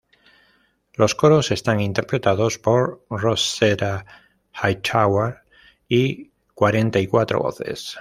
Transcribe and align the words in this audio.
Los 0.95 1.13
coros 1.13 1.51
están 1.51 1.79
interpretados 1.79 2.57
por 2.57 3.05
Rosetta 3.11 4.03
Hightower 4.51 5.41
y 5.87 6.31
cuarenta 6.55 6.97
y 6.97 7.05
cuatro 7.05 7.37
voces. 7.43 7.87